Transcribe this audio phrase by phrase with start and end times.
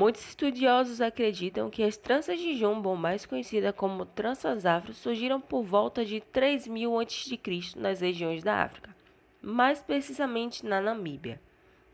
[0.00, 5.62] Muitos estudiosos acreditam que as tranças de jumbo, mais conhecidas como tranças afro, surgiram por
[5.62, 7.38] volta de 3000 a.C.
[7.76, 8.96] nas regiões da África,
[9.42, 11.38] mais precisamente na Namíbia.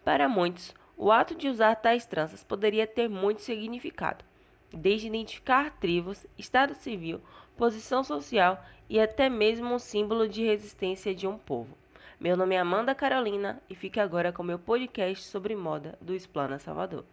[0.05, 4.25] Para muitos, o ato de usar tais tranças poderia ter muito significado,
[4.73, 7.21] desde identificar tribos, estado civil,
[7.57, 11.77] posição social e até mesmo um símbolo de resistência de um povo.
[12.21, 16.61] Meu nome é Amanda Carolina e fique agora com meu podcast sobre moda do Explana
[16.61, 17.05] Salvador.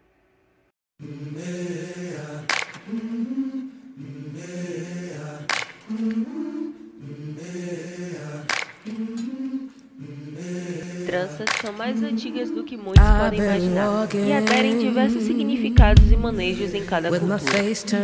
[11.05, 16.73] Tranças são mais antigas do que muitos podem imaginar e aderem diversos significados e manejos
[16.73, 17.39] em cada cultura.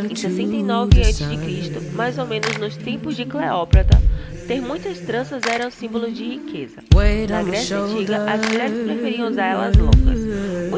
[0.09, 1.23] Em 69 a.C.,
[1.93, 3.99] mais ou menos nos tempos de Cleópatra,
[4.47, 6.83] ter muitas tranças era um símbolo de riqueza.
[7.29, 10.28] Na Grécia Antiga, as mulheres preferiam usar elas longas.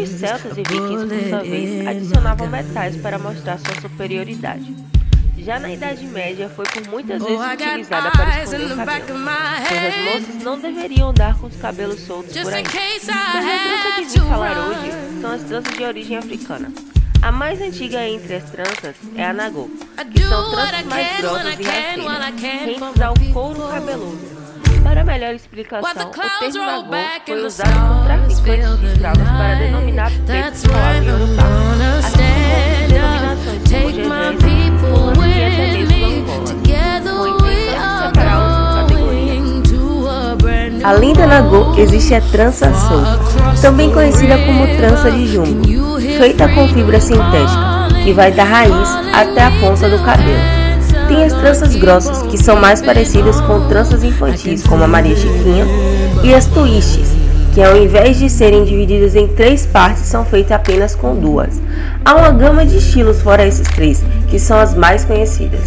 [0.03, 4.75] Os celtas e vikings, por sua vez, adicionavam metais para mostrar sua superioridade.
[5.37, 9.19] Já na Idade Média, foi por muitas vezes utilizada para esconder o cabelo,
[9.67, 12.63] pois as moças não deveriam andar com os cabelos soltos por aí.
[12.63, 16.71] Mas a trança que vim falar hoje são as tranças de origem africana.
[17.23, 19.69] A mais antiga entre as tranças é a nagô,
[20.11, 24.40] que são tranças mais grossas e rasteiras, rentes ao couro cabeludo.
[24.91, 25.93] Para melhor explicação, o
[26.41, 26.91] termo nagô
[27.25, 30.67] foi usado por traficantes de escravos para denominar pretos de
[31.07, 31.43] Yorubá,
[31.99, 33.61] assim como denominações
[34.81, 36.53] como e até mesmo Angola, com
[37.23, 37.31] intenção de
[38.75, 40.83] categorias.
[40.83, 43.17] Além da nagô, existe a trança solta,
[43.61, 49.41] também conhecida como trança de jumbo, feita com fibra sintética, que vai da raiz até
[49.41, 50.60] a ponta do cabelo.
[51.11, 55.65] Tem as tranças grossas, que são mais parecidas com tranças infantis, como a Maria Chiquinha,
[56.23, 57.09] e as twists,
[57.53, 61.61] que ao invés de serem divididas em três partes, são feitas apenas com duas.
[62.05, 65.59] Há uma gama de estilos fora esses três, que são as mais conhecidas.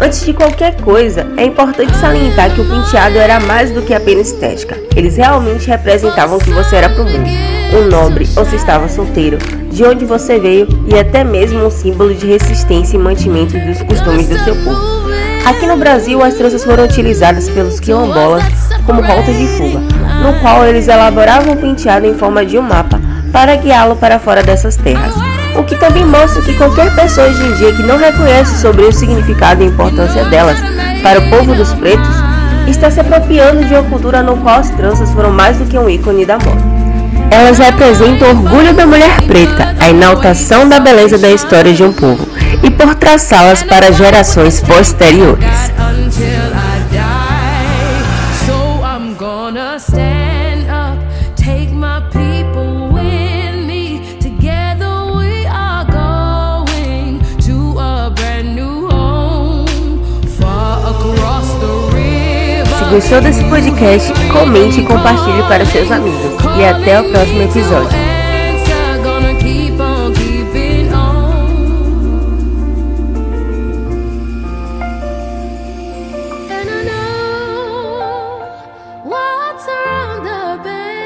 [0.00, 4.28] Antes de qualquer coisa, é importante salientar que o penteado era mais do que apenas
[4.28, 4.78] estética.
[4.94, 7.28] Eles realmente representavam o que você era para o mundo,
[7.74, 9.36] um nobre ou se estava solteiro,
[9.76, 14.26] de onde você veio e até mesmo um símbolo de resistência e mantimento dos costumes
[14.26, 15.10] do seu povo.
[15.44, 18.42] Aqui no Brasil, as tranças foram utilizadas pelos quilombolas
[18.86, 19.80] como rota de fuga,
[20.22, 22.98] no qual eles elaboravam o penteado em forma de um mapa
[23.30, 25.12] para guiá-lo para fora dessas terras.
[25.54, 28.92] O que também mostra que qualquer pessoa hoje em dia que não reconhece sobre o
[28.92, 30.58] significado e importância delas
[31.02, 32.16] para o povo dos pretos
[32.66, 35.86] está se apropriando de uma cultura no qual as tranças foram mais do que um
[35.86, 36.65] ícone da moda.
[37.30, 41.92] Elas representam o orgulho da mulher preta, a inaltação da beleza da história de um
[41.92, 42.26] povo,
[42.62, 45.44] e por traçá-las para gerações posteriores.
[62.96, 64.10] Gostou desse podcast?
[64.32, 66.18] Comente e compartilhe para seus amigos.
[66.58, 68.15] E até o próximo episódio.